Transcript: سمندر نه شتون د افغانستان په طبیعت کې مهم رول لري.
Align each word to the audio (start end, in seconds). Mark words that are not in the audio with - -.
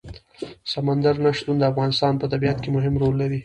سمندر 0.73 1.15
نه 1.23 1.31
شتون 1.37 1.55
د 1.59 1.63
افغانستان 1.71 2.13
په 2.17 2.25
طبیعت 2.33 2.57
کې 2.63 2.69
مهم 2.75 2.93
رول 3.01 3.15
لري. 3.21 3.39